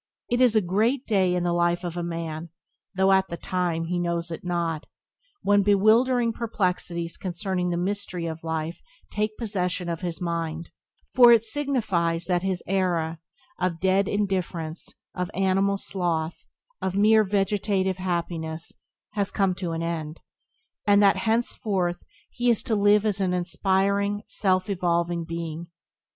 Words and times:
It 0.31 0.41
is 0.41 0.55
a 0.55 0.61
great 0.61 1.05
day 1.05 1.35
in 1.35 1.43
the 1.43 1.53
life 1.53 1.83
of 1.83 1.95
a 1.95 2.01
man 2.01 2.49
(though 2.95 3.11
at 3.11 3.27
the 3.29 3.37
time 3.37 3.85
he 3.85 3.99
knows 3.99 4.31
it 4.31 4.43
not) 4.43 4.87
when 5.43 5.61
bewildering 5.61 6.33
perplexities 6.33 7.17
concerning 7.17 7.69
the 7.69 7.77
mystery 7.77 8.25
of 8.25 8.43
life 8.43 8.81
take 9.11 9.37
possession 9.37 9.89
of 9.89 10.01
his 10.01 10.19
mind, 10.19 10.71
for 11.13 11.31
it 11.31 11.43
signifies 11.43 12.25
that 12.25 12.41
his 12.41 12.63
era 12.65 13.19
of 13.59 13.79
dead 13.79 14.07
indifference, 14.07 14.95
of 15.13 15.29
animal 15.35 15.77
sloth, 15.77 16.47
of 16.81 16.95
mere 16.95 17.23
vegetative 17.23 17.97
happiness, 17.97 18.73
has 19.11 19.29
come 19.29 19.53
to 19.53 19.71
an 19.71 19.83
end, 19.83 20.19
and 20.87 21.03
that 21.03 21.17
henceforth 21.27 22.01
he 22.31 22.49
is 22.49 22.63
to 22.63 22.73
live 22.75 23.05
as 23.05 23.21
an 23.21 23.35
aspiring, 23.35 24.23
self 24.25 24.67
evolving 24.67 25.25
being. 25.25 25.67